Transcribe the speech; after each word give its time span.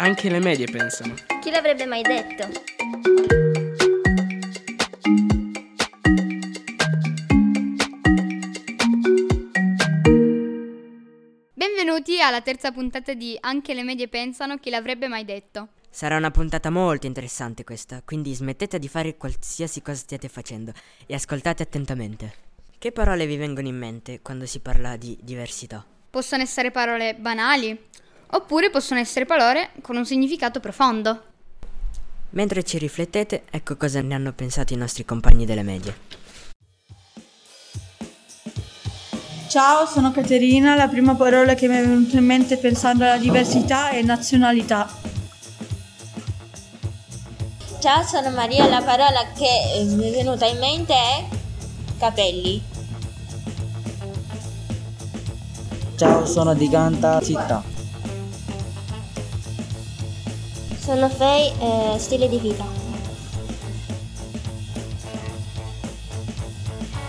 Anche 0.00 0.30
le 0.30 0.38
medie 0.38 0.64
pensano. 0.64 1.14
Chi 1.42 1.50
l'avrebbe 1.50 1.84
mai 1.84 2.00
detto? 2.00 2.48
Benvenuti 11.52 12.18
alla 12.22 12.40
terza 12.40 12.72
puntata 12.72 13.12
di 13.12 13.36
Anche 13.40 13.74
le 13.74 13.82
medie 13.82 14.08
pensano, 14.08 14.56
chi 14.56 14.70
l'avrebbe 14.70 15.06
mai 15.06 15.26
detto. 15.26 15.68
Sarà 15.90 16.16
una 16.16 16.30
puntata 16.30 16.70
molto 16.70 17.06
interessante 17.06 17.62
questa, 17.62 18.00
quindi 18.02 18.32
smettete 18.32 18.78
di 18.78 18.88
fare 18.88 19.18
qualsiasi 19.18 19.82
cosa 19.82 19.98
stiate 19.98 20.28
facendo 20.28 20.72
e 21.04 21.12
ascoltate 21.12 21.62
attentamente. 21.62 22.32
Che 22.78 22.90
parole 22.90 23.26
vi 23.26 23.36
vengono 23.36 23.68
in 23.68 23.76
mente 23.76 24.20
quando 24.22 24.46
si 24.46 24.60
parla 24.60 24.96
di 24.96 25.18
diversità? 25.20 25.84
Possono 26.08 26.40
essere 26.42 26.70
parole 26.70 27.14
banali, 27.16 27.88
oppure 28.30 28.70
possono 28.70 29.00
essere 29.00 29.24
parole 29.24 29.70
con 29.82 29.96
un 29.96 30.04
significato 30.04 30.60
profondo. 30.60 31.22
Mentre 32.30 32.62
ci 32.62 32.78
riflettete, 32.78 33.44
ecco 33.50 33.76
cosa 33.76 34.00
ne 34.02 34.14
hanno 34.14 34.32
pensato 34.32 34.72
i 34.72 34.76
nostri 34.76 35.04
compagni 35.04 35.44
delle 35.44 35.62
medie. 35.62 36.08
Ciao, 39.48 39.84
sono 39.84 40.12
Caterina. 40.12 40.76
La 40.76 40.86
prima 40.86 41.16
parola 41.16 41.54
che 41.54 41.66
mi 41.66 41.74
è 41.74 41.80
venuta 41.80 42.16
in 42.16 42.24
mente 42.24 42.56
pensando 42.56 43.02
alla 43.02 43.18
diversità 43.18 43.90
è 43.90 44.00
nazionalità. 44.02 44.88
Ciao, 47.80 48.02
sono 48.04 48.30
Maria. 48.30 48.68
La 48.68 48.82
parola 48.82 49.26
che 49.34 49.84
mi 49.86 50.08
è 50.08 50.12
venuta 50.12 50.46
in 50.46 50.58
mente 50.58 50.94
è 50.94 51.24
capelli. 51.98 52.62
Ciao, 55.96 56.24
sono 56.26 56.54
di 56.54 56.68
Ganta 56.68 57.20
Città. 57.20 57.69
Sono 60.90 61.08
Fei, 61.08 61.52
eh, 61.60 61.98
stile 62.00 62.28
di 62.28 62.38
vita. 62.38 62.66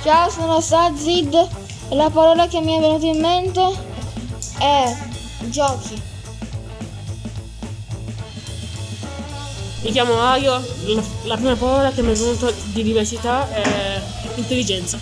Ciao, 0.03 0.29
sono 0.29 0.61
Sazid 0.61 1.33
e 1.89 1.95
la 1.95 2.11
parola 2.11 2.47
che 2.47 2.61
mi 2.61 2.77
è 2.77 2.79
venuta 2.79 3.07
in 3.07 3.19
mente 3.19 3.75
è 4.59 4.95
giochi. 5.49 5.99
Mi 9.81 9.91
chiamo 9.91 10.21
Aio, 10.21 10.63
la, 10.85 11.03
la 11.23 11.35
prima 11.37 11.55
parola 11.55 11.89
che 11.89 12.03
mi 12.03 12.11
è 12.11 12.15
venuta 12.15 12.51
di 12.51 12.83
diversità 12.83 13.49
è 13.49 13.99
intelligenza. 14.35 14.99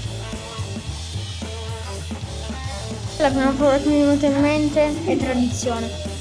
La 3.18 3.30
prima 3.30 3.52
parola 3.58 3.78
che 3.78 3.90
mi 3.90 3.96
è 3.96 4.06
venuta 4.06 4.25
in 4.25 4.40
mente 4.40 5.03
è 5.03 5.18
tradizione. 5.18 6.19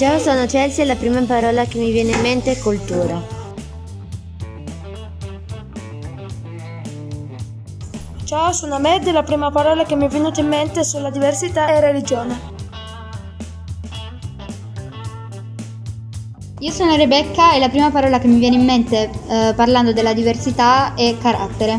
Ciao, 0.00 0.18
sono 0.18 0.46
Chelsea 0.46 0.82
e 0.82 0.86
la 0.86 0.96
prima 0.96 1.20
parola 1.26 1.66
che 1.66 1.76
mi 1.76 1.90
viene 1.90 2.12
in 2.12 2.20
mente 2.22 2.52
è 2.52 2.58
cultura. 2.58 3.22
Ciao, 8.24 8.50
sono 8.52 8.78
Med 8.78 9.06
e 9.06 9.12
la 9.12 9.22
prima 9.22 9.50
parola 9.50 9.84
che 9.84 9.96
mi 9.96 10.06
è 10.06 10.08
venuta 10.08 10.40
in 10.40 10.48
mente 10.48 10.84
sulla 10.84 11.10
diversità 11.10 11.66
è 11.66 11.80
religione. 11.80 12.40
Io 16.60 16.70
sono 16.70 16.96
Rebecca 16.96 17.52
e 17.52 17.58
la 17.58 17.68
prima 17.68 17.90
parola 17.90 18.18
che 18.18 18.26
mi 18.26 18.38
viene 18.38 18.56
in 18.56 18.64
mente 18.64 19.10
eh, 19.28 19.52
parlando 19.54 19.92
della 19.92 20.14
diversità 20.14 20.94
è 20.94 21.14
carattere. 21.20 21.78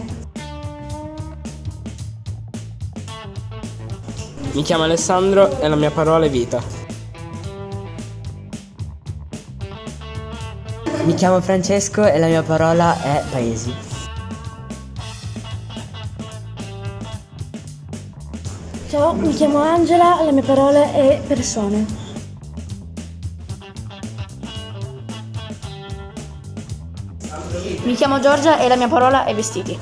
Mi 4.51 4.61
chiamo 4.61 4.83
Alessandro 4.83 5.59
e 5.59 5.67
la 5.67 5.75
mia 5.75 5.89
parola 5.89 6.23
è 6.23 6.29
vita. 6.29 6.80
Mi 11.03 11.15
chiamo 11.15 11.41
Francesco 11.41 12.05
e 12.05 12.19
la 12.19 12.27
mia 12.27 12.43
parola 12.43 12.95
è 13.01 13.23
paesi. 13.31 13.73
Ciao, 18.87 19.13
mi 19.13 19.33
chiamo 19.33 19.57
Angela 19.57 20.21
e 20.21 20.25
la 20.25 20.31
mia 20.31 20.43
parola 20.43 20.93
è 20.93 21.19
persone. 21.25 21.85
Mi 27.83 27.95
chiamo 27.95 28.19
Giorgia 28.19 28.59
e 28.59 28.67
la 28.67 28.75
mia 28.75 28.87
parola 28.87 29.25
è 29.25 29.33
vestiti. 29.33 29.77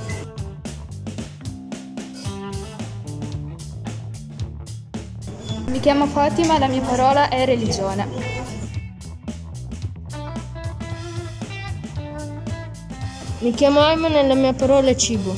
Mi 5.65 5.79
chiamo 5.81 6.05
Fatima 6.05 6.55
e 6.55 6.59
la 6.59 6.67
mia 6.67 6.81
parola 6.81 7.27
è 7.27 7.45
religione. 7.45 8.28
Mi 13.41 13.53
chiamo 13.53 13.79
Ayman 13.79 14.15
e 14.15 14.27
la 14.27 14.35
mia 14.35 14.51
parola 14.51 14.89
è 14.89 14.95
cibo. 14.95 15.33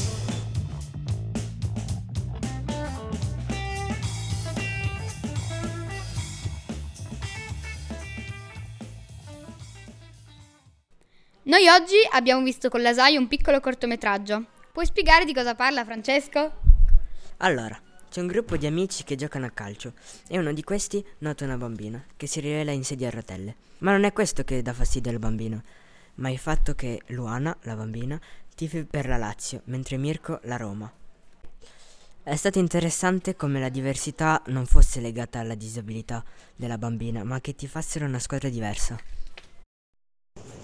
Noi 11.43 11.67
oggi 11.67 11.93
abbiamo 12.09 12.41
visto 12.41 12.69
con 12.69 12.81
la 12.81 12.91
SAI 12.91 13.17
un 13.17 13.27
piccolo 13.27 13.59
cortometraggio. 13.59 14.45
Puoi 14.71 14.87
spiegare 14.87 15.23
di 15.25 15.33
cosa 15.35 15.53
parla, 15.53 15.85
Francesco? 15.85 16.53
Allora, 17.37 17.79
c'è 18.09 18.19
un 18.19 18.25
gruppo 18.25 18.57
di 18.57 18.65
amici 18.65 19.03
che 19.03 19.15
giocano 19.15 19.45
a 19.45 19.51
calcio 19.51 19.93
e 20.27 20.39
uno 20.39 20.53
di 20.53 20.63
questi 20.63 21.05
nota 21.19 21.45
una 21.45 21.57
bambina 21.57 22.03
che 22.17 22.25
si 22.25 22.39
rivela 22.39 22.71
in 22.71 22.83
sedia 22.83 23.09
a 23.09 23.11
rotelle. 23.11 23.55
Ma 23.79 23.91
non 23.91 24.05
è 24.05 24.11
questo 24.11 24.43
che 24.43 24.63
dà 24.63 24.73
fastidio 24.73 25.11
al 25.11 25.19
bambino, 25.19 25.61
ma 26.15 26.29
il 26.29 26.37
fatto 26.37 26.73
che 26.75 27.01
Luana, 27.07 27.55
la 27.63 27.75
bambina, 27.75 28.19
tifi 28.55 28.83
per 28.83 29.07
la 29.07 29.17
Lazio, 29.17 29.61
mentre 29.65 29.97
Mirko 29.97 30.39
la 30.43 30.57
Roma. 30.57 30.91
È 32.23 32.35
stato 32.35 32.59
interessante 32.59 33.35
come 33.35 33.59
la 33.59 33.69
diversità 33.69 34.41
non 34.47 34.67
fosse 34.67 34.99
legata 34.99 35.39
alla 35.39 35.55
disabilità 35.55 36.23
della 36.55 36.77
bambina, 36.77 37.23
ma 37.23 37.41
che 37.41 37.55
tifassero 37.55 38.05
una 38.05 38.19
squadra 38.19 38.49
diversa. 38.49 38.99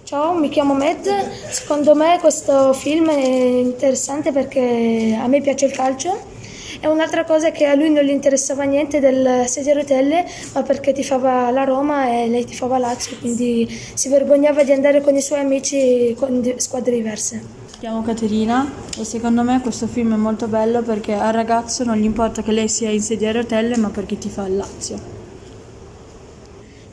Ciao, 0.04 0.34
mi 0.36 0.50
chiamo 0.50 0.74
Med. 0.76 1.06
Secondo 1.50 1.96
me 1.96 2.20
questo 2.20 2.72
film 2.74 3.10
è 3.10 3.26
interessante 3.26 4.32
perché 4.32 5.18
a 5.20 5.28
me 5.28 5.42
piace 5.42 5.66
il 5.66 5.72
calcio. 5.72 6.37
E 6.80 6.88
un'altra 6.88 7.24
cosa 7.24 7.48
è 7.48 7.52
che 7.52 7.66
a 7.66 7.74
lui 7.74 7.90
non 7.90 8.04
gli 8.04 8.10
interessava 8.10 8.64
niente 8.64 9.00
del 9.00 9.48
sedia 9.48 9.74
a 9.74 9.78
rotelle, 9.78 10.26
ma 10.54 10.62
perché 10.62 10.94
tifava 10.94 11.50
la 11.50 11.64
Roma 11.64 12.10
e 12.10 12.28
lei 12.28 12.46
tifava 12.46 12.78
Lazio, 12.78 13.18
quindi 13.20 13.68
si 13.94 14.10
vergognava 14.10 14.64
di 14.64 14.72
andare 14.72 15.02
con 15.02 15.16
i 15.16 15.22
suoi 15.22 15.40
amici 15.40 16.14
con 16.18 16.54
squadre 16.58 16.94
diverse. 16.94 17.36
Mi 17.36 17.80
chiamo 17.80 18.02
Caterina 18.02 18.72
e 19.00 19.04
secondo 19.04 19.44
me 19.44 19.62
questo 19.62 19.88
film 19.88 20.14
è 20.14 20.18
molto 20.18 20.48
bello 20.48 20.82
perché 20.82 21.14
al 21.14 21.34
ragazzo 21.34 21.84
non 21.84 21.98
gli 21.98 22.06
importa 22.06 22.42
che 22.42 22.52
lei 22.52 22.68
sia 22.68 22.90
in 22.90 23.02
sedia 23.02 23.30
a 23.30 23.34
rotelle, 23.34 23.78
ma 23.78 23.90
perché 23.90 24.18
tifa 24.18 24.46
il 24.48 24.56
Lazio. 24.56 25.16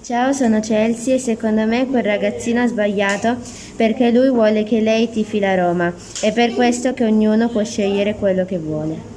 Ciao, 0.03 0.33
sono 0.35 0.61
Chelsea 0.61 1.15
e 1.15 1.19
secondo 1.19 1.65
me 1.65 1.87
quel 1.87 2.03
ragazzino 2.03 2.61
ha 2.61 2.67
sbagliato 2.67 3.37
perché 3.77 4.11
lui 4.11 4.29
vuole 4.29 4.63
che 4.63 4.81
lei 4.81 5.09
tifi 5.09 5.39
la 5.39 5.55
Roma. 5.55 5.93
È 6.21 6.31
per 6.33 6.53
questo 6.53 6.93
che 6.93 7.05
ognuno 7.05 7.49
può 7.49 7.65
scegliere 7.65 8.15
quello 8.15 8.45
che 8.45 8.59
vuole. 8.59 9.14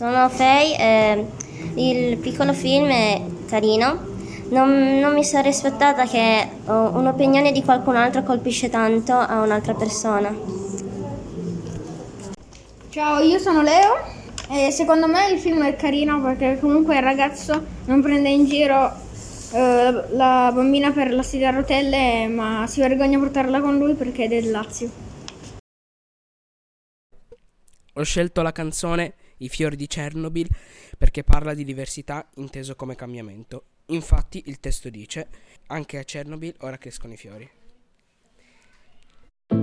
Sono 0.00 0.30
Fei, 0.30 0.74
eh, 0.78 1.26
il 1.74 2.16
piccolo 2.16 2.54
film 2.54 2.88
è 2.88 3.20
carino. 3.46 4.00
Non, 4.48 4.98
non 4.98 5.12
mi 5.12 5.22
sarei 5.22 5.50
aspettata 5.50 6.06
che 6.06 6.48
oh, 6.64 6.96
un'opinione 6.96 7.52
di 7.52 7.62
qualcun 7.62 7.96
altro 7.96 8.22
colpisce 8.22 8.70
tanto 8.70 9.12
a 9.12 9.42
un'altra 9.42 9.74
persona. 9.74 10.34
Ciao, 12.88 13.20
io 13.20 13.38
sono 13.38 13.60
Leo 13.60 13.98
e 14.48 14.70
secondo 14.70 15.06
me 15.06 15.28
il 15.32 15.38
film 15.38 15.62
è 15.64 15.76
carino 15.76 16.18
perché 16.22 16.56
comunque 16.58 16.96
il 16.96 17.02
ragazzo 17.02 17.62
non 17.84 18.00
prende 18.00 18.30
in 18.30 18.46
giro 18.46 18.90
eh, 19.52 20.04
la 20.12 20.50
bambina 20.54 20.92
per 20.92 21.12
la 21.12 21.22
sedia 21.22 21.50
a 21.50 21.52
rotelle 21.52 22.26
ma 22.26 22.64
si 22.66 22.80
vergogna 22.80 23.18
a 23.18 23.20
portarla 23.20 23.60
con 23.60 23.76
lui 23.76 23.92
perché 23.92 24.24
è 24.24 24.28
del 24.28 24.50
Lazio. 24.50 24.90
Ho 27.92 28.02
scelto 28.02 28.40
la 28.40 28.52
canzone 28.52 29.12
I 29.42 29.48
fiori 29.48 29.76
di 29.76 29.86
Chernobyl 29.86 30.48
perché 30.98 31.24
parla 31.24 31.54
di 31.54 31.64
diversità 31.64 32.28
inteso 32.36 32.74
come 32.74 32.94
cambiamento. 32.94 33.64
Infatti 33.86 34.42
il 34.46 34.60
testo 34.60 34.90
dice 34.90 35.28
anche 35.68 35.98
a 35.98 36.02
Chernobyl 36.02 36.54
ora 36.60 36.78
crescono 36.78 37.12
i 37.14 37.16
fiori. 37.16 37.50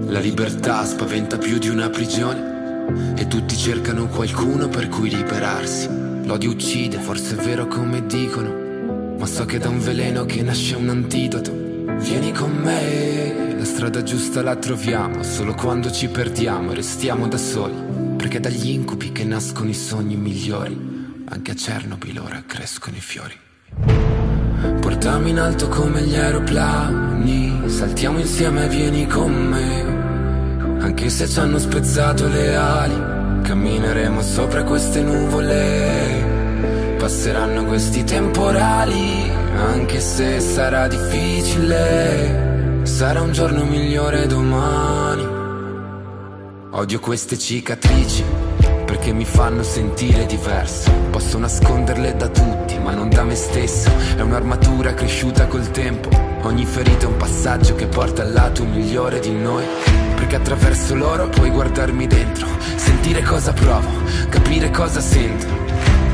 La 0.09 0.19
libertà 0.19 0.83
spaventa 0.83 1.38
più 1.38 1.59
di 1.59 1.69
una 1.69 1.89
prigione 1.89 3.15
e 3.15 3.27
tutti 3.27 3.56
cercano 3.56 4.07
qualcuno 4.07 4.68
per 4.68 4.88
cui 4.88 5.09
liberarsi. 5.09 5.88
L'odio 6.25 6.50
uccide, 6.50 6.97
forse 6.97 7.38
è 7.38 7.39
vero 7.41 7.68
come 7.68 8.06
dicono, 8.06 9.15
ma 9.18 9.25
so 9.25 9.45
che 9.45 9.59
da 9.59 9.69
un 9.69 9.80
veleno 9.80 10.25
che 10.25 10.41
nasce 10.41 10.75
un 10.75 10.89
antidoto. 10.89 11.51
Vieni 12.00 12.31
con 12.31 12.51
me, 12.51 13.56
la 13.57 13.65
strada 13.65 14.03
giusta 14.03 14.41
la 14.41 14.56
troviamo 14.56 15.23
solo 15.23 15.53
quando 15.53 15.89
ci 15.89 16.09
perdiamo 16.09 16.73
restiamo 16.73 17.27
da 17.27 17.38
soli, 17.38 17.75
perché 18.17 18.39
dagli 18.39 18.71
incubi 18.71 19.11
che 19.13 19.23
nascono 19.23 19.69
i 19.69 19.73
sogni 19.73 20.17
migliori. 20.17 21.23
Anche 21.29 21.51
a 21.51 21.53
Chernobyl 21.53 22.19
ora 22.19 22.43
crescono 22.45 22.97
i 22.97 23.01
fiori. 23.01 23.35
Portami 24.81 25.29
in 25.29 25.39
alto 25.39 25.69
come 25.69 26.01
gli 26.01 26.15
aeroplani, 26.15 27.69
saltiamo 27.69 28.19
insieme, 28.19 28.67
vieni 28.67 29.05
con 29.05 29.31
me. 29.31 30.83
Anche 30.83 31.09
se 31.09 31.27
ci 31.27 31.39
hanno 31.39 31.59
spezzato 31.59 32.27
le 32.27 32.55
ali, 32.55 33.41
cammineremo 33.43 34.21
sopra 34.21 34.63
queste 34.63 35.01
nuvole. 35.01 36.95
Passeranno 36.97 37.65
questi 37.65 38.03
temporali, 38.03 39.29
anche 39.55 39.99
se 39.99 40.39
sarà 40.39 40.87
difficile. 40.87 42.81
Sarà 42.83 43.21
un 43.21 43.31
giorno 43.31 43.63
migliore 43.65 44.25
domani. 44.27 45.16
Odio 46.71 46.99
queste 46.99 47.37
cicatrici 47.37 48.23
perché 48.85 49.13
mi 49.13 49.25
fanno 49.25 49.63
sentire 49.63 50.25
diverso. 50.25 50.91
Posso 51.09 51.37
nasconderle 51.37 52.15
da 52.15 52.27
tutti, 52.27 52.77
ma 52.77 52.93
non 52.93 53.09
da 53.09 53.23
me 53.23 53.35
stesso. 53.35 53.89
È 54.15 54.21
un'armatura 54.21 54.93
cresciuta 54.93 55.47
col 55.47 55.71
tempo. 55.71 56.09
Ogni 56.41 56.65
ferita 56.65 57.05
è 57.05 57.07
un 57.07 57.17
passaggio 57.17 57.73
che 57.75 57.87
porta 57.87 58.21
al 58.21 58.33
lato 58.33 58.65
migliore 58.65 59.19
di 59.19 59.31
noi. 59.31 59.63
Perché 60.15 60.35
attraverso 60.35 60.93
loro 60.93 61.29
puoi 61.29 61.49
guardarmi 61.49 62.05
dentro, 62.05 62.47
sentire 62.75 63.21
cosa 63.21 63.53
provo, 63.53 63.89
capire 64.29 64.69
cosa 64.69 64.99
sento. 64.99 65.47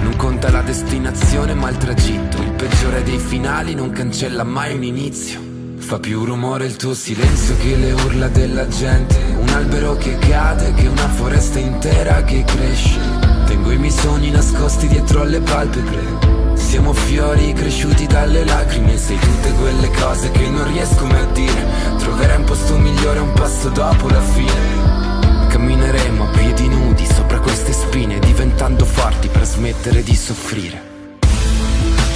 Non 0.02 0.16
conta 0.16 0.52
la 0.52 0.62
destinazione 0.62 1.54
ma 1.56 1.70
il 1.70 1.78
tragitto. 1.78 2.42
Il 2.42 2.52
peggiore 2.52 3.04
dei 3.04 3.18
finali 3.18 3.74
non 3.74 3.90
cancella 3.90 4.44
mai 4.44 4.76
un 4.76 4.84
inizio. 4.84 5.53
Fa 5.86 6.00
più 6.00 6.24
rumore 6.24 6.66
il 6.66 6.78
tuo 6.78 6.94
silenzio 6.94 7.58
che 7.58 7.76
le 7.76 7.92
urla 7.92 8.30
della 8.30 8.68
gente. 8.70 9.18
Un 9.38 9.50
albero 9.50 9.96
che 9.98 10.18
cade, 10.18 10.74
che 10.74 10.88
una 10.88 11.10
foresta 11.10 11.60
intera 11.60 12.24
che 12.24 12.44
cresce. 12.46 13.00
Tengo 13.46 13.70
i 13.70 13.78
miei 13.78 13.92
sogni 13.92 14.32
nascosti 14.32 14.88
dietro 14.88 15.22
alle 15.22 15.42
palpebre. 15.42 16.56
Siamo 16.56 16.94
fiori 16.94 17.52
cresciuti 17.52 18.08
dalle 18.08 18.46
lacrime. 18.46 18.98
Sei 18.98 19.20
tutte 19.20 19.52
quelle 19.60 19.92
cose 19.92 20.32
che 20.32 20.48
non 20.50 20.72
riesco 20.72 21.06
mai 21.06 21.22
a 21.22 21.26
dire. 21.26 21.66
Troverai 21.98 22.38
un 22.38 22.44
posto 22.46 22.78
migliore 22.78 23.20
un 23.20 23.34
passo 23.34 23.68
dopo 23.68 24.08
la 24.08 24.22
fine. 24.22 25.50
Cammineremo 25.50 26.24
a 26.24 26.28
piedi 26.30 26.68
nudi 26.70 27.06
sopra 27.06 27.40
queste 27.40 27.74
spine 27.74 28.18
Diventando 28.20 28.86
forti 28.86 29.28
per 29.28 29.46
smettere 29.46 30.02
di 30.02 30.16
soffrire. 30.16 30.82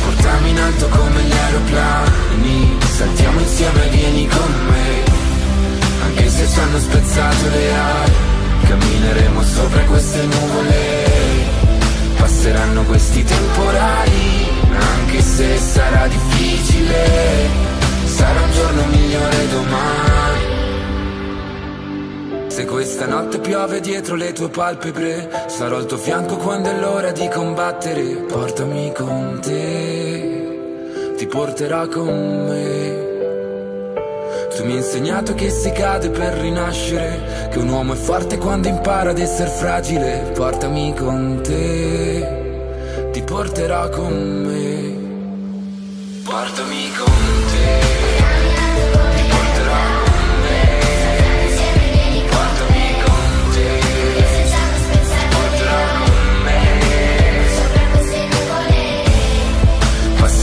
Portami 0.06 0.50
in 0.52 0.58
alto 0.58 0.88
come 0.88 1.22
gli 1.22 1.32
aeroplani 1.32 2.67
Saltiamo 2.98 3.40
insieme, 3.40 3.90
vieni 3.90 4.28
con 4.28 4.66
me. 4.70 5.04
Anche 6.04 6.30
se 6.30 6.48
ci 6.48 6.60
hanno 6.60 6.80
spezzato 6.80 7.48
le 7.50 7.74
ali 7.76 8.12
Cammineremo 8.68 9.44
sopra 9.44 9.84
queste 9.84 10.26
nuvole. 10.26 11.06
Passeranno 12.18 12.82
questi 12.86 13.24
temporali 13.24 14.50
Anche 14.80 15.22
se 15.22 15.58
sarà 15.58 16.08
difficile. 16.08 17.06
Sarà 18.06 18.42
un 18.42 18.52
giorno 18.52 18.86
migliore 18.88 19.48
domani. 19.52 20.18
Se 22.48 22.66
questa 22.66 23.06
notte 23.06 23.38
piove 23.38 23.80
dietro 23.80 24.16
le 24.16 24.34
tue 24.34 24.50
palpebre, 24.50 25.46
sarò 25.46 25.78
al 25.78 25.86
tuo 25.86 25.98
fianco 25.98 26.38
quando 26.38 26.72
è 26.72 26.80
l'ora 26.80 27.12
di 27.12 27.30
combattere. 27.30 28.02
Portami 28.02 28.92
con 28.94 29.38
te, 29.40 30.27
ti 31.18 31.26
porterà 31.26 31.88
con 31.88 32.46
me. 32.48 33.06
Tu 34.56 34.64
mi 34.66 34.74
hai 34.74 34.78
insegnato 34.78 35.34
che 35.34 35.50
si 35.50 35.72
cade 35.72 36.10
per 36.12 36.34
rinascere, 36.34 37.50
che 37.50 37.58
un 37.58 37.70
uomo 37.70 37.94
è 37.94 37.96
forte 37.96 38.38
quando 38.38 38.68
impara 38.68 39.10
ad 39.10 39.18
essere 39.18 39.50
fragile. 39.50 40.32
Portami 40.36 40.94
con 40.94 41.40
te, 41.42 43.10
ti 43.12 43.22
porterà 43.24 43.90
con 43.90 44.14
me. 44.14 44.96
Portami 46.24 46.92
con 46.96 47.06
te. 47.06 47.07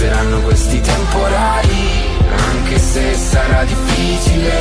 Passeranno 0.05 0.41
questi 0.43 0.79
temporali, 0.83 2.09
anche 2.37 2.79
se 2.79 3.15
sarà 3.15 3.65
difficile. 3.65 4.53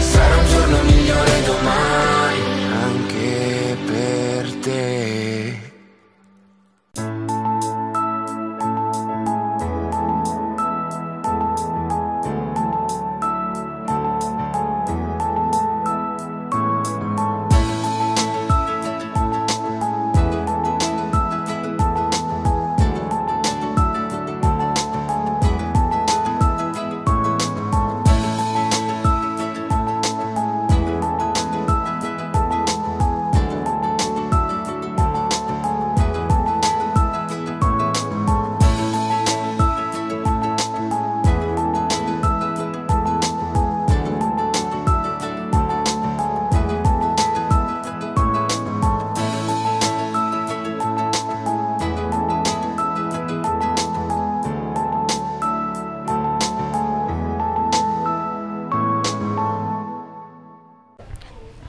Sarà 0.00 0.36
un 0.36 0.46
giorno 0.48 0.82
migliore 0.82 1.42
domani, 1.46 2.11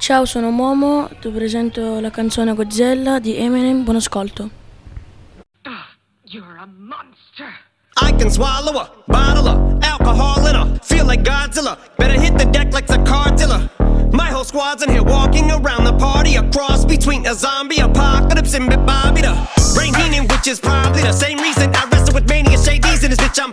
Ciao, 0.04 0.26
sono 0.26 0.50
Momo, 0.50 1.08
ti 1.22 1.30
presento 1.30 2.02
la 2.02 2.10
canzone 2.10 2.54
Godzilla 2.54 3.20
di 3.20 3.38
Eminem, 3.38 3.86
buon 3.86 3.96
ascolto. 3.96 4.50
I 8.02 8.12
can 8.18 8.30
swallow 8.30 8.82
a 8.82 8.92
bottle 9.08 9.48
of 9.48 9.82
alcohol 9.82 10.46
in 10.46 10.56
her. 10.56 10.78
Feel 10.84 11.06
like 11.06 11.24
Godzilla. 11.24 11.78
Better 11.96 12.20
hit 12.20 12.38
the 12.38 12.44
deck 12.52 12.74
like 12.74 12.86
the 12.86 13.02
cartilla. 13.04 13.70
My 14.12 14.30
whole 14.30 14.44
squad's 14.44 14.84
in 14.84 14.90
here 14.90 15.04
walking 15.04 15.50
around 15.50 15.86
the 15.86 15.94
party. 15.94 16.36
A 16.36 16.44
cross 16.52 16.84
between 16.84 17.26
a 17.26 17.34
zombie 17.34 17.80
apocalypse 17.80 18.56
and 18.56 18.68
Bobby 18.86 19.22
the 19.22 19.34
Brain 19.74 19.94
Heenan, 19.94 20.28
which 20.28 20.48
is 20.48 20.60
probably 20.60 21.02
the 21.02 21.14
same 21.14 21.38
reason 21.40 21.74
I 21.74 21.88
wrestle 21.90 22.14
with 22.14 22.28
mania 22.28 22.58
shades 22.58 23.06
in 23.06 23.10
this 23.10 23.20
bitch. 23.22 23.42
I'm 23.42 23.53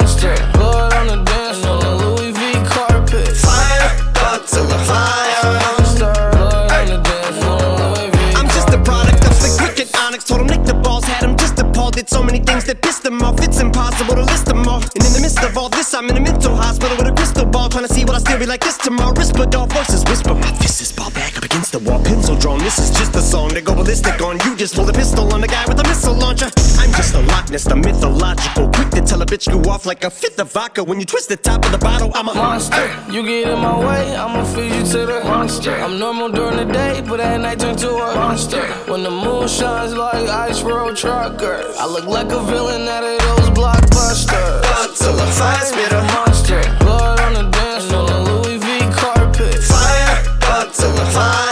That 12.71 12.81
pissed 12.81 13.05
him 13.05 13.21
off. 13.21 13.35
It's 13.43 13.59
impossible 13.59 14.15
to 14.15 14.23
list 14.23 14.45
them 14.45 14.63
all. 14.67 14.79
And 14.95 15.03
in 15.03 15.11
the 15.11 15.19
midst 15.19 15.43
of 15.43 15.57
all 15.57 15.67
this, 15.67 15.93
I'm 15.93 16.07
in 16.09 16.15
a 16.15 16.21
mental 16.21 16.55
hospital 16.55 16.95
with 16.95 17.07
a 17.07 17.11
crystal 17.11 17.45
ball. 17.45 17.67
Trying 17.67 17.87
to 17.87 17.93
see 17.93 18.05
what 18.05 18.15
I 18.15 18.19
still 18.19 18.39
be 18.39 18.45
like 18.45 18.63
this 18.63 18.77
tomorrow. 18.77 19.11
Dog 19.11 19.73
voices 19.73 20.03
whisper. 20.05 20.33
My 20.33 20.51
fist 20.63 20.81
is 20.81 20.91
ball 20.91 21.11
back 21.11 21.37
up 21.37 21.43
against 21.43 21.73
the 21.73 21.79
wall. 21.79 21.99
Pencil 22.03 22.35
drawn 22.37 22.59
This 22.59 22.79
is 22.79 22.91
just 22.91 23.15
a 23.15 23.21
song 23.21 23.49
to 23.49 23.61
go 23.61 23.75
ballistic 23.75 24.21
on. 24.21 24.39
You 24.45 24.55
just 24.55 24.75
pull 24.75 24.85
the 24.85 24.93
pistol 24.93 25.33
on 25.33 25.41
the 25.41 25.47
guy 25.47 25.65
with 25.67 25.77
the 25.77 25.83
missile 25.83 26.15
launcher. 26.15 26.49
I'm 26.79 26.91
just 26.93 27.13
a 27.13 27.19
Loch 27.19 27.49
Ness, 27.49 27.65
the 27.65 27.75
mythological. 27.75 28.69
Quick 28.69 28.90
tell 29.11 29.21
a 29.21 29.25
bitch 29.25 29.45
you 29.51 29.59
off 29.69 29.85
like 29.85 30.05
a 30.05 30.09
fifth 30.09 30.39
of 30.39 30.49
vodka. 30.53 30.81
When 30.81 30.97
you 30.97 31.05
twist 31.05 31.27
the 31.27 31.35
top 31.35 31.65
of 31.65 31.71
the 31.73 31.77
bottle, 31.77 32.11
I'm 32.15 32.29
a 32.29 32.33
monster. 32.33 32.85
You 33.11 33.21
get 33.23 33.49
in 33.49 33.59
my 33.59 33.77
way, 33.77 34.15
I'ma 34.15 34.45
feed 34.53 34.71
you 34.73 34.83
to 34.93 34.99
the 35.05 35.19
monster. 35.25 35.73
I'm 35.85 35.99
normal 35.99 36.29
during 36.29 36.55
the 36.55 36.71
day, 36.71 37.03
but 37.05 37.19
at 37.19 37.41
night 37.41 37.59
turn 37.59 37.75
to 37.75 37.89
a 37.89 38.15
monster. 38.15 38.63
When 38.89 39.03
the 39.03 39.11
moon 39.11 39.49
shines 39.49 39.93
like 39.93 40.29
ice 40.29 40.61
road 40.61 40.95
truckers, 40.95 41.75
I 41.77 41.87
look 41.87 42.05
like 42.05 42.31
a 42.31 42.41
villain 42.51 42.87
out 42.87 43.03
of 43.03 43.19
those 43.27 43.49
blockbusters. 43.59 44.63
Up 44.79 44.95
till 44.95 45.15
the 45.21 45.27
fire 45.39 45.65
spit 45.65 45.91
a 45.91 46.03
monster. 46.15 46.61
Blood 46.79 47.19
on 47.19 47.33
the 47.33 47.45
dance 47.51 47.85
floor, 47.87 48.07
Louis 48.29 48.59
V 48.63 48.79
carpet. 48.95 49.59
Fire, 49.61 50.23
up 50.55 50.71
till 50.73 50.93
the 50.93 51.05
fire. 51.11 51.50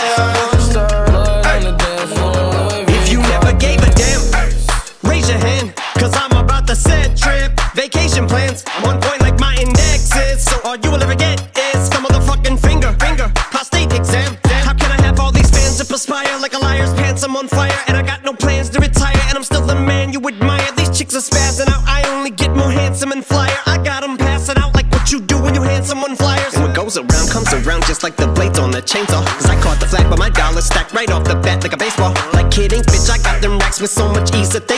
Chicks 21.10 21.32
are 21.32 21.36
spazzing 21.36 21.70
out. 21.70 21.84
I 21.86 22.04
only 22.16 22.30
get 22.30 22.56
more 22.56 22.70
handsome 22.72 23.12
and 23.12 23.26
flyer. 23.26 23.56
I 23.66 23.78
got 23.78 24.02
them 24.02 24.18
passing 24.18 24.58
out 24.58 24.74
like 24.76 24.92
what 24.92 25.12
you 25.12 25.20
do 25.20 25.42
when 25.42 25.56
you 25.56 25.62
hand 25.62 25.86
someone 25.86 26.16
flyers. 26.16 26.54
And 26.54 26.64
what 26.64 26.76
goes 26.76 26.98
around 26.98 27.30
comes 27.30 27.52
around 27.54 27.86
just 27.86 28.04
like 28.04 28.16
the 28.16 28.28
blades 28.28 28.60
on 28.60 28.72
the 28.72 28.82
chainsaw. 28.82 29.26
Cause 29.26 29.50
I 29.50 29.60
caught 29.62 29.80
the 29.80 29.88
flag, 29.88 30.10
but 30.10 30.20
my 30.20 30.30
dollar 30.30 30.62
stacked 30.62 30.94
right 30.94 31.10
off 31.12 31.24
the 31.24 31.36
bat 31.36 31.64
like 31.64 31.74
a 31.74 31.78
baseball. 31.78 32.14
Like 32.34 32.52
kidding, 32.52 32.82
bitch, 32.82 33.10
I 33.10 33.18
got 33.22 33.42
them 33.42 33.58
racks 33.60 33.82
with 33.82 33.92
so 33.92 34.08
much 34.10 34.34
ease 34.36 34.50
that 34.52 34.68
they 34.68 34.78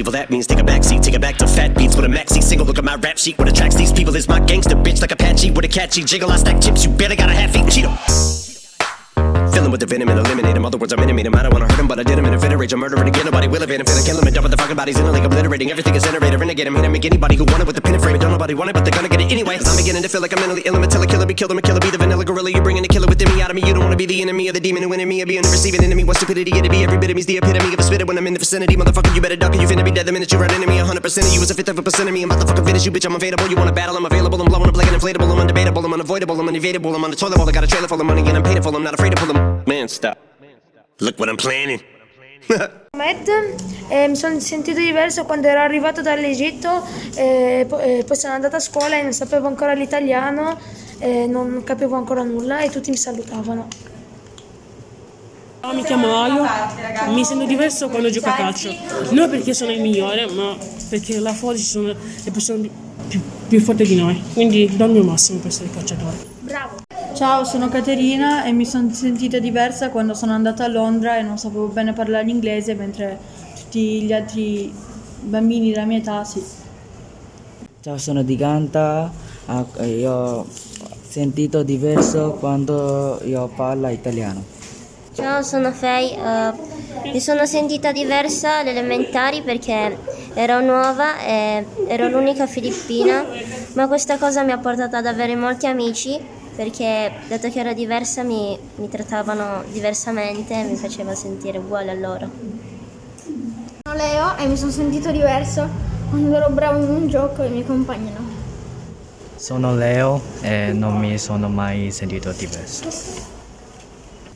Evil 0.01 0.13
that 0.13 0.31
means 0.31 0.47
take 0.47 0.57
a 0.57 0.63
back 0.63 0.83
seat, 0.83 1.03
take 1.03 1.13
it 1.13 1.21
back 1.21 1.37
to 1.37 1.45
fat 1.45 1.77
beats 1.77 1.95
with 1.95 2.05
a 2.05 2.07
maxi 2.07 2.41
single. 2.41 2.65
Look 2.65 2.79
at 2.79 2.83
my 2.83 2.95
rap 2.95 3.19
sheet. 3.19 3.37
What 3.37 3.47
attracts 3.47 3.75
these 3.75 3.93
people 3.93 4.15
is 4.15 4.27
my 4.27 4.39
gangster 4.39 4.75
bitch 4.75 4.99
like 4.99 5.11
Apache 5.11 5.51
with 5.51 5.63
a 5.63 5.67
catchy 5.67 6.03
jiggle. 6.03 6.31
I 6.31 6.37
stack 6.37 6.59
chips, 6.59 6.83
you 6.83 6.89
better 6.89 7.15
got 7.15 7.29
a 7.29 7.33
half 7.33 7.55
eaten 7.55 7.67
Cheeto. 7.67 8.40
Fill 9.51 9.65
him 9.65 9.71
with 9.71 9.81
the 9.81 9.85
venom 9.85 10.09
and 10.09 10.19
eliminate 10.19 10.55
him. 10.55 10.65
Other 10.65 10.77
words, 10.77 10.93
I'm 10.93 10.99
intimate 10.99 11.25
him. 11.25 11.35
I 11.35 11.43
don't 11.43 11.53
wanna 11.53 11.67
hurt 11.67 11.79
him, 11.79 11.87
but 11.87 11.99
I 11.99 12.03
did 12.03 12.17
him 12.17 12.25
in 12.25 12.33
a 12.33 12.39
fit 12.39 12.53
of 12.53 12.59
rage. 12.59 12.73
I'm 12.73 12.79
murdering 12.79 13.07
again. 13.07 13.25
Nobody 13.25 13.47
will 13.47 13.61
evade 13.61 13.79
him. 13.81 13.85
Finna 13.85 14.05
kill 14.05 14.17
him 14.19 14.25
and 14.25 14.35
dump 14.35 14.49
the 14.49 14.57
fucking 14.57 14.75
bodies 14.75 14.97
in 14.97 15.05
a 15.05 15.11
lake, 15.11 15.23
obliterating 15.23 15.71
everything 15.71 15.95
is 15.95 16.03
generator. 16.03 16.37
Renegade 16.37 16.67
him, 16.67 16.75
hit 16.75 16.85
him, 16.85 16.91
make 16.91 17.05
anybody 17.05 17.35
who 17.35 17.45
want 17.45 17.61
it 17.61 17.67
with 17.67 17.75
the 17.75 17.81
pin 17.81 17.93
and 17.93 18.03
frame. 18.03 18.17
Don't 18.17 18.31
nobody 18.31 18.53
want 18.53 18.69
it, 18.69 18.73
but 18.73 18.85
they're 18.85 18.95
gonna 18.95 19.09
get 19.09 19.21
it 19.21 19.31
anyway. 19.31 19.59
I'm 19.59 19.77
beginning 19.77 20.03
to 20.03 20.09
feel 20.09 20.21
like 20.21 20.33
I'm 20.33 20.39
mentally 20.39 20.61
ill. 20.65 20.75
I'm 20.75 20.83
a 20.83 20.87
killer, 20.87 21.05
killer, 21.05 21.25
be 21.25 21.33
killed. 21.33 21.51
I'm 21.51 21.57
a 21.57 21.61
killer, 21.61 21.79
be 21.79 21.91
the 21.91 21.97
vanilla 21.97 22.23
gorilla. 22.23 22.49
You're 22.51 22.63
bringing 22.63 22.83
the 22.83 22.87
killer 22.87 23.07
within 23.07 23.27
me 23.35 23.41
out 23.41 23.49
of 23.49 23.55
me. 23.55 23.63
You 23.67 23.73
don't 23.73 23.83
wanna 23.83 23.97
be 23.97 24.05
the 24.05 24.21
enemy 24.21 24.47
of 24.47 24.53
the 24.53 24.61
demon 24.61 24.83
who 24.83 24.93
in 24.93 25.07
me. 25.07 25.21
Or 25.21 25.25
be 25.25 25.37
the 25.37 25.49
receiving 25.49 25.83
enemy. 25.83 26.03
What 26.03 26.17
stupidity 26.17 26.51
it'd 26.55 26.71
be. 26.71 26.83
Every 26.83 26.97
bit 26.97 27.09
of 27.09 27.15
me's 27.15 27.25
the 27.25 27.37
epitome 27.37 27.73
of 27.73 27.79
a 27.79 27.83
spitter 27.83 28.05
when 28.05 28.17
I'm 28.17 28.27
in 28.27 28.33
the 28.33 28.39
vicinity. 28.39 28.75
Motherfucker, 28.75 29.13
you 29.13 29.21
better 29.21 29.35
duck 29.35 29.53
or 29.53 29.59
you 29.59 29.67
finna 29.67 29.83
be 29.83 29.91
dead 29.91 30.05
the 30.05 30.11
minute 30.11 30.31
you 30.31 30.39
run 30.39 30.53
into 30.53 30.67
me. 30.67 30.77
100% 30.77 31.27
of 31.27 31.33
you 31.33 31.41
is 31.41 31.51
a 31.51 31.53
fifth 31.53 31.69
of 31.69 31.77
a 31.77 31.83
percent 31.83 32.07
of 32.07 32.13
me. 32.13 32.23
I'm 32.23 32.31
about 32.31 32.41
to 32.41 32.47
fucking 32.47 32.65
finish 32.65 32.85
you, 32.85 32.91
bitch. 32.91 33.05
I'm 33.05 33.15
available. 33.15 33.47
You 33.49 33.57
wanna 33.57 33.73
battle? 33.73 33.97
I'm 33.97 34.05
available. 34.05 34.41
I'm 34.41 34.47
blowing 34.47 34.69
up 34.69 34.77
like 34.77 34.87
an 34.87 34.95
inflatable. 34.95 35.27
I'm 35.27 35.45
undebatable. 35.45 35.83
I'm 35.83 35.93
unavoidable. 35.93 36.39
I'm 36.39 36.47
unevadable. 36.47 36.95
I'm 36.95 37.03
on 37.03 37.11
the 37.11 37.17
toilet 37.17 37.37
bowl. 37.37 37.49
I 37.49 37.51
got 37.51 37.63
a 37.63 37.67
trailer 37.67 37.87
full 37.87 37.99
of 37.99 38.07
money 38.07 38.21
and 38.21 38.37
I'm 38.37 38.43
paid 38.43 38.63
for. 38.63 38.73
I'm 38.73 38.83
not 38.83 38.93
afraid 38.93 39.11
to 39.11 39.17
pull 39.17 39.33
them. 39.33 39.40
Man, 39.65 39.87
stop. 39.87 40.17
Look 40.99 41.17
what 41.17 41.29
I'm 41.29 41.37
planning. 41.37 41.81
Matt, 42.97 43.27
eh, 43.87 44.07
mi 44.07 44.15
sono 44.15 44.39
sentito 44.39 44.79
diverso 44.79 45.23
quando 45.23 45.47
ero 45.47 45.61
arrivato 45.61 46.01
dall'Egitto, 46.01 46.85
eh, 47.15 47.65
eh, 47.79 48.03
poi 48.05 48.15
sono 48.15 48.33
andata 48.33 48.57
a 48.57 48.59
scuola 48.59 48.97
e 48.97 49.01
non 49.01 49.13
sapevo 49.13 49.47
ancora 49.47 49.73
l'italiano, 49.73 50.59
eh, 50.99 51.25
non 51.25 51.63
capivo 51.63 51.95
ancora 51.95 52.23
nulla 52.23 52.59
e 52.59 52.69
tutti 52.69 52.89
mi 52.89 52.97
salutavano. 52.97 53.67
Ciao, 55.61 55.73
mi 55.73 55.83
chiamo 55.83 56.21
Aio, 56.21 56.45
mi 57.13 57.23
sento 57.23 57.45
diverso 57.45 57.87
quando 57.89 58.09
gioco 58.09 58.29
a 58.29 58.33
calcio. 58.33 58.75
Non 59.11 59.29
perché 59.29 59.53
sono 59.53 59.71
il 59.71 59.81
migliore, 59.81 60.27
ma 60.31 60.57
perché 60.89 61.19
là 61.19 61.33
fuori 61.33 61.57
ci 61.57 61.65
sono 61.65 61.87
le 61.87 62.31
persone 62.31 62.69
più, 63.07 63.21
più 63.47 63.59
forti 63.61 63.83
di 63.85 63.95
noi. 63.95 64.21
Quindi 64.33 64.69
do 64.75 64.85
il 64.85 64.91
mio 64.91 65.03
massimo 65.03 65.39
per 65.39 65.47
essere 65.47 65.69
calciatore. 65.71 66.17
Bravo! 66.39 66.80
Ciao, 67.13 67.43
sono 67.43 67.67
Caterina 67.69 68.43
e 68.45 68.51
mi 68.51 68.65
sono 68.65 68.91
sentita 68.93 69.37
diversa 69.37 69.89
quando 69.89 70.13
sono 70.13 70.31
andata 70.33 70.63
a 70.63 70.67
Londra 70.67 71.17
e 71.17 71.21
non 71.21 71.37
sapevo 71.37 71.67
bene 71.67 71.93
parlare 71.93 72.23
l'inglese, 72.25 72.73
mentre 72.73 73.17
tutti 73.55 74.01
gli 74.01 74.13
altri 74.13 74.73
bambini 75.19 75.71
della 75.71 75.85
mia 75.85 75.97
età 75.97 76.23
sì. 76.23 76.43
Ciao, 77.81 77.97
sono 77.97 78.23
di 78.23 78.35
Ganta. 78.35 79.11
Ah, 79.45 79.65
Io 79.83 80.11
ho 80.11 80.45
sentito 81.07 81.63
diverso 81.63 82.37
quando 82.39 83.19
io 83.25 83.47
parlo 83.55 83.89
italiano. 83.89 84.43
Ciao, 85.13 85.41
sono 85.43 85.71
Fei. 85.71 86.11
eh, 86.13 86.51
mi 87.11 87.19
sono 87.19 87.45
sentita 87.45 87.91
diversa 87.91 88.59
alle 88.59 88.71
elementari 88.71 89.41
perché 89.41 89.97
ero 90.33 90.61
nuova 90.61 91.19
e 91.19 91.65
ero 91.87 92.07
l'unica 92.07 92.47
filippina, 92.47 93.25
ma 93.73 93.87
questa 93.87 94.17
cosa 94.17 94.43
mi 94.43 94.51
ha 94.51 94.57
portato 94.57 94.95
ad 94.95 95.05
avere 95.05 95.35
molti 95.35 95.65
amici 95.67 96.39
perché 96.61 97.11
dato 97.27 97.49
che 97.49 97.59
ero 97.59 97.73
diversa 97.73 98.21
mi, 98.21 98.55
mi 98.75 98.87
trattavano 98.87 99.63
diversamente 99.71 100.53
e 100.53 100.63
mi 100.63 100.75
faceva 100.75 101.15
sentire 101.15 101.57
uguale 101.57 101.89
a 101.89 101.93
loro. 101.95 102.29
Sono 103.81 103.95
Leo 103.95 104.37
e 104.37 104.45
mi 104.45 104.55
sono 104.55 104.69
sentito 104.69 105.09
diverso 105.09 105.67
quando 106.11 106.35
ero 106.35 106.49
bravo 106.51 106.83
in 106.83 106.89
un 106.89 107.07
gioco 107.07 107.41
e 107.41 107.47
i 107.47 107.49
miei 107.49 107.65
compagni 107.65 108.11
no. 108.11 108.29
Sono 109.37 109.73
Leo 109.75 110.21
e 110.41 110.71
non 110.71 110.99
mi 110.99 111.17
sono 111.17 111.49
mai 111.49 111.89
sentito 111.89 112.31
diverso. 112.31 112.87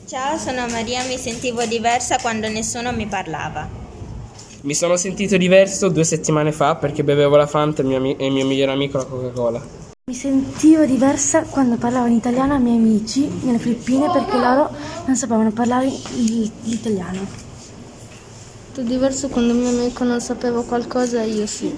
Ciao, 0.08 0.36
sono 0.40 0.66
Maria, 0.66 1.04
mi 1.04 1.20
sentivo 1.20 1.64
diversa 1.66 2.18
quando 2.20 2.48
nessuno 2.48 2.92
mi 2.92 3.06
parlava. 3.06 3.70
Mi 4.62 4.74
sono 4.74 4.96
sentito 4.96 5.38
diverso 5.38 5.90
due 5.90 6.04
settimane 6.04 6.52
fa 6.52 6.74
perché 6.76 7.04
bevevo 7.04 7.36
la 7.36 7.46
Fanta 7.46 7.82
e 7.82 7.84
il 7.84 7.90
mio, 7.90 7.98
ami- 7.98 8.16
e 8.16 8.26
il 8.26 8.32
mio 8.32 8.48
migliore 8.48 8.72
amico 8.72 8.98
la 8.98 9.06
Coca-Cola. 9.06 9.85
Mi 10.08 10.14
sentivo 10.14 10.86
diversa 10.86 11.42
quando 11.42 11.78
parlavo 11.78 12.06
in 12.06 12.14
italiano 12.14 12.54
ai 12.54 12.62
miei 12.62 12.78
amici 12.78 13.28
nelle 13.42 13.58
Filippine 13.58 14.08
perché 14.12 14.38
loro 14.38 14.70
non 15.08 15.16
sapevano 15.16 15.50
parlare 15.50 15.92
l'italiano. 16.62 17.26
Sono 18.72 18.88
diverso 18.88 19.30
quando 19.30 19.56
mio 19.56 19.70
amico 19.70 20.04
non 20.04 20.22
sapeva 20.22 20.62
qualcosa 20.62 21.24
e 21.24 21.30
io 21.30 21.48
sì. 21.48 21.76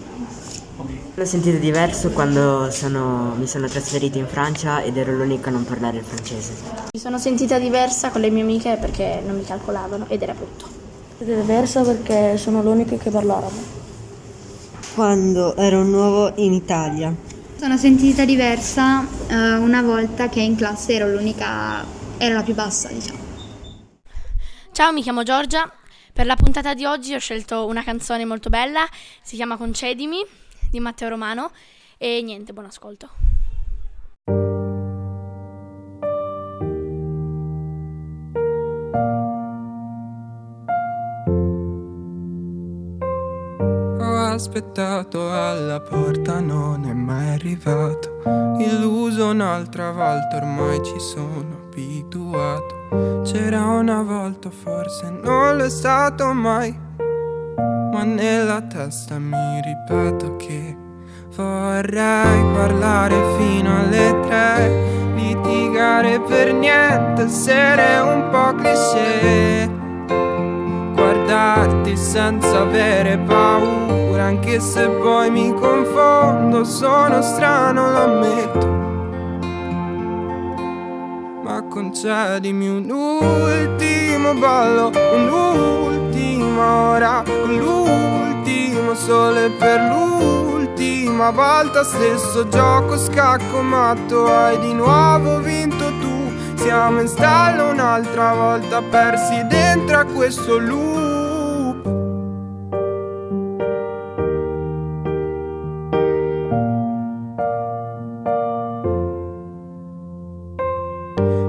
L'ho 1.13 1.23
sentito 1.25 1.57
diverso 1.57 2.09
quando 2.09 2.69
sono- 2.69 3.33
mi 3.37 3.47
sono 3.47 3.65
trasferito 3.69 4.17
in 4.17 4.27
Francia 4.27 4.81
ed 4.81 4.97
ero 4.97 5.13
l'unico 5.15 5.47
a 5.47 5.53
non 5.53 5.63
parlare 5.63 5.99
il 5.99 6.03
francese. 6.03 6.51
Mi 6.91 6.99
sono 6.99 7.17
sentita 7.17 7.57
diversa 7.57 8.09
con 8.09 8.19
le 8.19 8.29
mie 8.29 8.41
amiche 8.41 8.75
perché 8.75 9.21
non 9.25 9.37
mi 9.37 9.45
calcolavano 9.45 10.03
ed 10.09 10.21
era 10.21 10.33
brutto. 10.33 10.67
Diversa 11.19 11.81
perché 11.81 12.35
sono 12.35 12.61
l'unica 12.61 12.97
che 12.97 13.09
parla 13.09 13.37
arabo. 13.37 13.85
Quando 14.95 15.55
ero 15.55 15.81
nuovo 15.83 16.33
in 16.35 16.51
Italia. 16.51 17.35
Sono 17.57 17.75
sentita 17.75 18.23
diversa 18.23 19.01
eh, 19.27 19.55
una 19.55 19.81
volta 19.81 20.29
che 20.29 20.41
in 20.41 20.55
classe 20.55 20.93
ero 20.93 21.09
l'unica, 21.09 21.83
ero 22.19 22.35
la 22.35 22.43
più 22.43 22.53
bassa, 22.53 22.89
diciamo. 22.89 23.17
Ciao, 24.71 24.93
mi 24.93 25.01
chiamo 25.01 25.23
Giorgia. 25.23 25.67
Per 26.13 26.27
la 26.27 26.35
puntata 26.35 26.75
di 26.75 26.85
oggi 26.85 27.15
ho 27.15 27.19
scelto 27.19 27.65
una 27.65 27.83
canzone 27.83 28.25
molto 28.25 28.49
bella, 28.49 28.87
si 29.23 29.35
chiama 29.37 29.57
Concedimi 29.57 30.23
di 30.69 30.79
Matteo 30.79 31.09
Romano 31.09 31.49
e 31.97 32.21
niente, 32.21 32.53
buon 32.53 32.67
ascolto. 32.67 33.09
Ho 38.93 39.26
aspettato 44.37 45.31
alla 45.33 45.79
porta, 45.81 46.39
non 46.39 46.85
è 46.85 46.93
mai 46.93 47.33
arrivato. 47.33 48.21
Illuso 48.59 49.29
un'altra 49.29 49.91
volta, 49.91 50.37
ormai 50.37 50.79
ci 50.83 50.99
sono 50.99 51.65
abituato. 51.65 53.21
C'era 53.23 53.65
una 53.65 54.03
volta, 54.03 54.51
forse 54.51 55.09
non 55.09 55.57
l'è 55.57 55.69
stato 55.69 56.33
mai. 56.33 56.85
Ma 57.91 58.03
nella 58.03 58.61
testa 58.61 59.17
mi 59.17 59.59
ripeto 59.59 60.35
che 60.35 60.77
vorrei 61.35 62.41
parlare 62.53 63.15
fino 63.37 63.79
alle 63.79 64.19
tre. 64.27 65.15
litigare 65.15 66.19
per 66.21 66.53
niente, 66.53 67.23
essere 67.23 67.99
un 68.01 68.29
po' 68.29 68.53
cliché. 68.53 69.76
Guardarti 70.97 71.95
senza 71.95 72.61
avere 72.61 73.19
paura, 73.19 74.23
anche 74.23 74.59
se 74.59 74.87
poi 74.87 75.29
mi 75.29 75.53
confondo, 75.53 76.63
sono 76.63 77.21
strano, 77.21 77.91
lo 77.91 77.97
ammetto. 77.99 78.67
Ma 81.43 81.63
concedimi 81.69 82.67
un 82.67 82.89
ultimo 82.89 84.33
ballo, 84.33 84.91
un'ultima 85.13 86.65
ora, 86.89 87.23
l'ultimo 87.45 88.95
sole 88.95 89.51
per 89.51 89.79
l'ultima 89.79 91.29
volta, 91.29 91.83
stesso 91.83 92.47
gioco 92.47 92.97
scacco 92.97 93.61
matto, 93.61 94.25
hai 94.25 94.57
di 94.61 94.73
nuovo 94.73 95.41
vinto. 95.41 95.86
Siamo 96.57 97.01
in 97.01 97.07
stallo 97.07 97.69
un'altra 97.69 98.33
volta, 98.33 98.81
persi 98.81 99.45
dentro 99.47 99.97
a 99.97 100.05
questo 100.05 100.57
loop. 100.57 101.85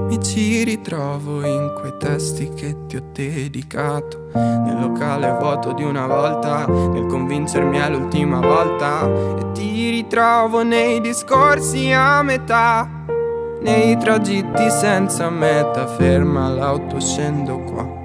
Mi 0.07 0.23
ci 0.23 0.63
ritrovo 0.63 1.45
in 1.45 1.73
quei 1.79 1.97
testi 1.97 2.49
che 2.53 2.85
ti 2.85 2.95
ho 2.95 3.03
dedicato. 3.11 4.29
Nel 4.33 4.79
locale 4.79 5.35
vuoto 5.39 5.73
di 5.73 5.83
una 5.83 6.05
volta 6.05 6.65
Nel 6.67 7.05
convincermi 7.07 7.77
è 7.77 7.89
l'ultima 7.89 8.39
volta. 8.39 9.05
E 9.37 9.51
ti 9.53 9.89
ritrovo 9.89 10.63
nei 10.63 11.01
discorsi 11.01 11.91
a 11.91 12.21
metà 12.21 12.97
Nei 13.61 13.97
tragitti 13.97 14.69
senza 14.69 15.29
meta 15.29 15.85
Ferma 15.85 16.49
l'auto, 16.49 16.99
scendo 16.99 17.59
qua 17.59 17.97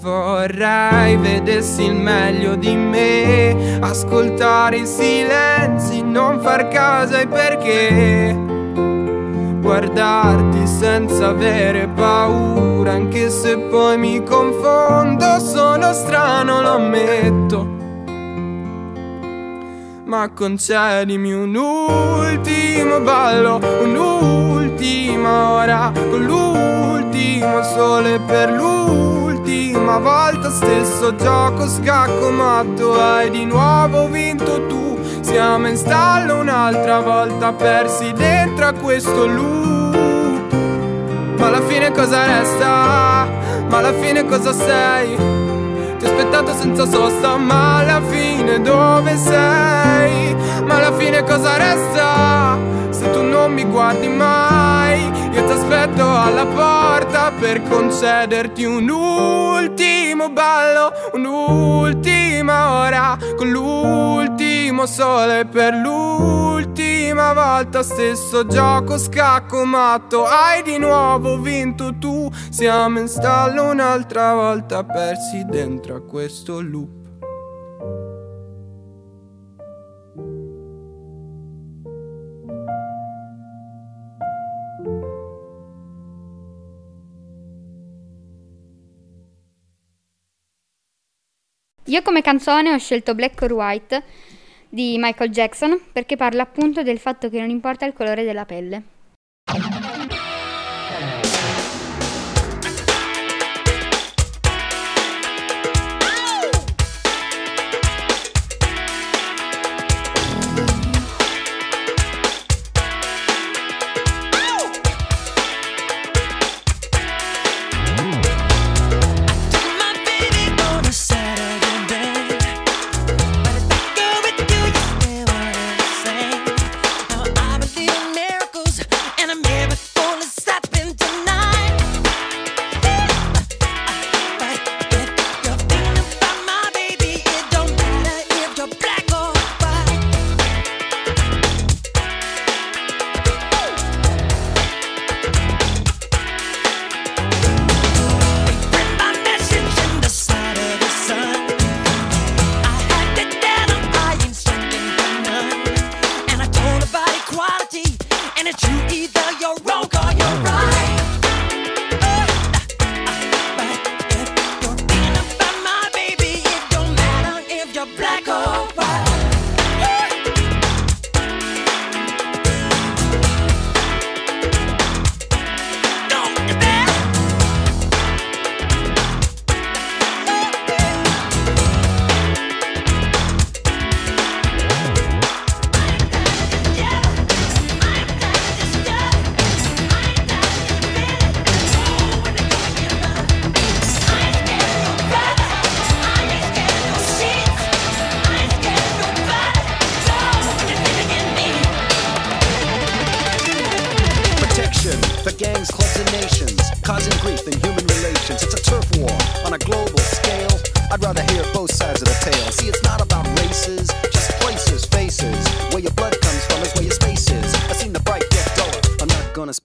Vorrei 0.00 1.16
vedessi 1.16 1.84
il 1.84 1.94
meglio 1.94 2.56
di 2.56 2.74
me 2.74 3.78
Ascoltare 3.80 4.78
i 4.78 4.86
silenzi, 4.86 6.02
non 6.02 6.40
far 6.40 6.68
caso 6.68 7.16
ai 7.16 7.26
perché 7.26 8.52
guardarti 9.64 10.66
senza 10.66 11.28
avere 11.28 11.88
paura, 11.88 12.92
anche 12.92 13.30
se 13.30 13.56
poi 13.56 13.96
mi 13.96 14.22
confondo, 14.22 15.38
sono 15.38 15.94
strano, 15.94 16.60
lo 16.60 16.72
ammetto. 16.72 17.73
Ma 20.14 20.30
concedimi 20.32 21.32
un 21.32 21.56
ultimo 21.56 23.00
ballo, 23.00 23.58
un'ultima 23.82 25.50
ora, 25.50 25.90
con 25.92 26.22
l'ultimo 26.22 27.60
sole 27.64 28.20
per 28.20 28.52
l'ultima 28.52 29.98
volta, 29.98 30.50
stesso 30.50 31.16
gioco 31.16 31.66
scacco 31.66 32.30
matto, 32.30 32.94
hai 32.94 33.28
di 33.28 33.44
nuovo 33.44 34.06
vinto 34.08 34.64
tu. 34.68 34.96
Siamo 35.20 35.66
in 35.66 35.76
stallo 35.76 36.38
un'altra 36.38 37.00
volta, 37.00 37.52
persi 37.52 38.12
dentro 38.12 38.66
a 38.66 38.72
questo 38.72 39.26
loop. 39.26 40.54
Ma 41.38 41.46
alla 41.48 41.62
fine 41.62 41.90
cosa 41.90 42.24
resta? 42.24 43.26
Ma 43.68 43.78
alla 43.78 43.92
fine 43.94 44.24
cosa 44.26 44.52
sei? 44.52 45.53
Ti 46.04 46.10
ho 46.10 46.12
aspettato 46.12 46.52
senza 46.52 46.86
sosta, 46.86 47.36
ma 47.38 47.78
alla 47.78 48.02
fine 48.02 48.60
dove 48.60 49.16
sei? 49.16 50.36
Ma 50.62 50.76
alla 50.76 50.92
fine 50.92 51.24
cosa 51.24 51.56
resta? 51.56 52.58
Se 52.90 53.10
tu 53.10 53.22
non 53.22 53.54
mi 53.54 53.64
guardi 53.64 54.08
mai, 54.08 55.02
io 55.32 55.44
ti 55.44 55.50
aspetto 55.50 56.06
alla 56.06 56.44
porta 56.44 57.32
per 57.40 57.62
concederti 57.62 58.64
un 58.64 58.86
ultimo 58.90 60.28
ballo, 60.28 60.92
un'ultima 61.14 62.82
ora 62.82 63.16
con 63.36 63.48
l'ultimo 63.48 64.84
sole 64.84 65.46
per 65.46 65.72
l'ultima 67.14 67.32
volta. 67.32 67.82
Stesso 67.82 68.46
gioco 68.46 68.98
scacco 68.98 69.64
matto, 69.64 70.24
hai 70.24 70.62
di 70.62 70.78
nuovo 70.78 71.40
vinto 71.40 71.96
tu. 71.98 72.28
Siamo 72.50 72.98
in 72.98 73.08
stallo 73.08 73.70
un'altra 73.70 74.34
volta, 74.34 74.84
persi 74.84 75.44
dentro 75.46 75.94
a 75.94 76.02
questo 76.02 76.60
loop. 76.60 77.02
Io 91.86 92.00
come 92.00 92.22
canzone 92.22 92.72
ho 92.72 92.78
scelto 92.78 93.14
Black 93.14 93.40
or 93.42 93.52
White 93.52 94.04
di 94.74 94.96
Michael 94.98 95.30
Jackson 95.30 95.80
perché 95.92 96.16
parla 96.16 96.42
appunto 96.42 96.82
del 96.82 96.98
fatto 96.98 97.30
che 97.30 97.38
non 97.38 97.48
importa 97.48 97.86
il 97.86 97.92
colore 97.92 98.24
della 98.24 98.44
pelle. 98.44 98.93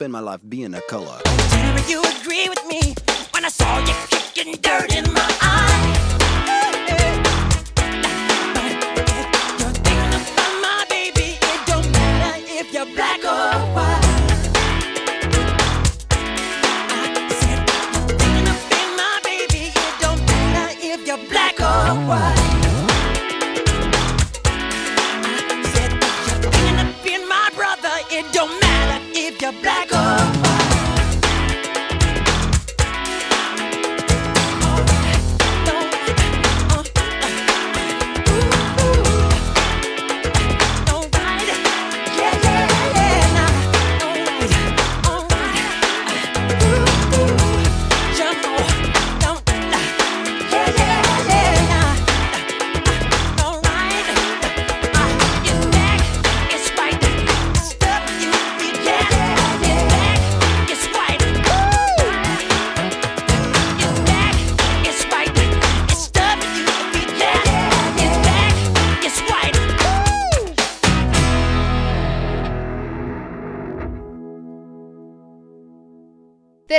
Spend 0.10 0.26
my 0.26 0.32
life 0.32 0.42
being 0.50 0.74
a 0.74 0.82
color. 0.90 1.29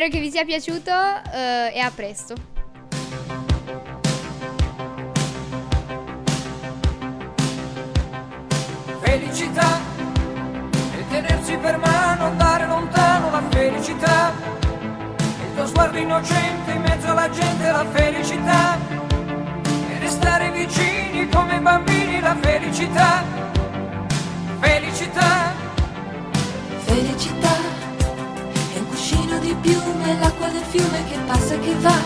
Spero 0.01 0.15
che 0.15 0.21
vi 0.21 0.31
sia 0.31 0.47
piaciuto 0.47 0.91
eh, 0.91 1.73
e 1.75 1.79
a 1.79 1.93
presto. 1.95 2.35
Felicità 9.03 9.79
e 10.97 11.05
tenersi 11.11 11.55
per 11.59 11.77
mano, 11.77 12.25
andare 12.25 12.67
lontano 12.67 13.31
la 13.31 13.43
felicità. 13.51 14.33
Il 15.19 15.55
tuo 15.55 15.67
sguardo 15.67 15.99
innocente 15.99 16.71
in 16.71 16.81
mezzo 16.81 17.11
alla 17.11 17.29
gente 17.29 17.71
la 17.71 17.85
felicità. 17.93 18.79
E 19.91 19.99
restare 19.99 20.51
vicini 20.51 21.29
come 21.29 21.61
bambini 21.61 22.21
la 22.21 22.35
felicità. 22.41 23.23
Felicità. 24.61 25.53
Felicità 26.87 27.80
di 29.51 29.57
più 29.69 29.81
nell'acqua 30.05 30.49
del 30.49 30.63
fiume 30.63 31.05
che 31.09 31.19
passa 31.27 31.55
e 31.55 31.61
che 31.61 31.75
va. 31.81 31.99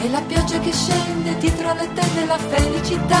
E 0.00 0.10
la 0.10 0.20
pioggia 0.20 0.58
che 0.60 0.72
scende 0.72 1.36
dietro 1.38 1.72
le 1.72 1.88
tende 1.94 2.26
la 2.26 2.38
felicità. 2.38 3.20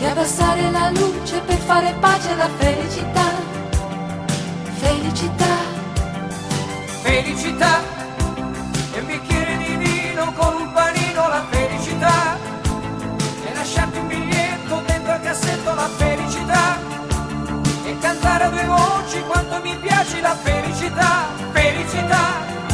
E 0.00 0.06
abbassare 0.06 0.70
la 0.70 0.90
luce 0.90 1.40
per 1.40 1.58
fare 1.58 1.94
pace 2.00 2.30
alla 2.32 2.48
felicità. 2.58 3.26
Felicità. 4.78 5.54
Felicità. 7.02 7.95
mi 19.66 19.76
piace 19.78 20.20
la 20.20 20.36
felicità, 20.36 21.26
felicità. 21.52 22.65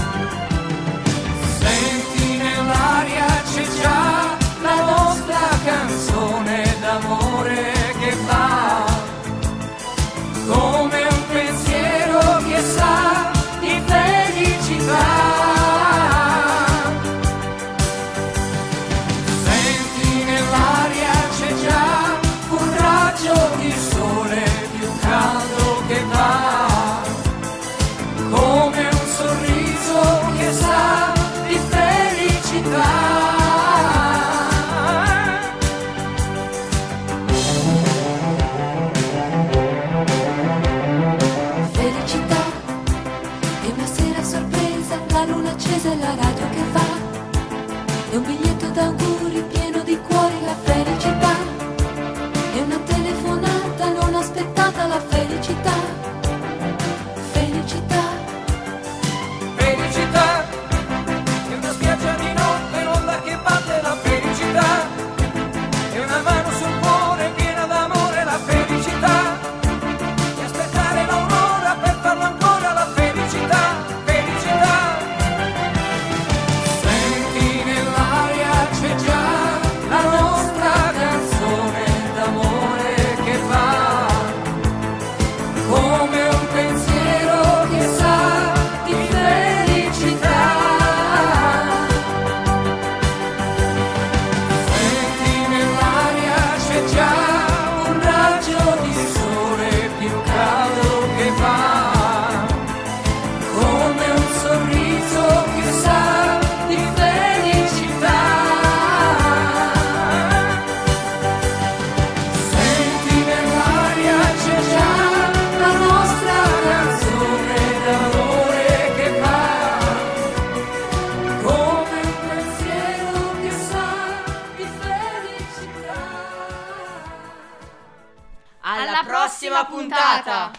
puntata! 130.02 130.50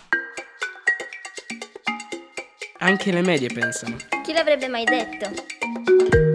Anche 2.80 3.12
le 3.12 3.22
medie 3.22 3.50
pensano. 3.50 3.98
Chi 4.24 4.32
l'avrebbe 4.32 4.70
mai 4.70 4.86
detto? 4.86 6.33